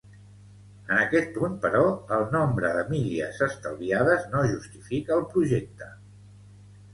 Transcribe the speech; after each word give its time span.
En 0.93 0.93
aquest 1.01 1.27
punt, 1.35 1.59
però, 1.65 1.81
el 2.17 2.25
nombre 2.35 2.71
de 2.77 2.81
milles 2.93 3.43
estalviades 3.49 4.27
no 4.33 4.43
justifica 4.55 5.15
el 5.19 5.23
projecte. 5.37 5.93